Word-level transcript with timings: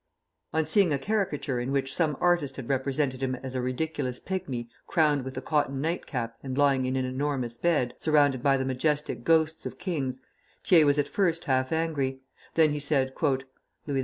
On 0.51 0.65
seeing 0.65 0.91
a 0.91 0.97
caricature 0.97 1.59
in 1.59 1.71
which 1.71 1.93
some 1.93 2.17
artist 2.19 2.55
had 2.55 2.67
represented 2.69 3.21
him 3.21 3.35
as 3.43 3.53
a 3.53 3.61
ridiculous 3.61 4.19
pigmy 4.19 4.67
crowned 4.87 5.23
with 5.23 5.37
a 5.37 5.43
cotton 5.43 5.79
night 5.79 6.07
cap 6.07 6.39
and 6.41 6.57
lying 6.57 6.85
in 6.87 6.95
an 6.95 7.05
enormous 7.05 7.55
bed, 7.55 7.93
surrounded 7.99 8.41
by 8.41 8.57
the 8.57 8.65
majestic 8.65 9.23
ghosts 9.23 9.67
of 9.67 9.77
kings, 9.77 10.19
Thiers 10.63 10.85
was 10.85 10.97
at 10.97 11.07
first 11.07 11.43
half 11.43 11.71
angry; 11.71 12.21
then 12.55 12.71
he 12.71 12.79
said: 12.79 13.13
"Louis 13.21 13.43
XIV. 13.85 13.97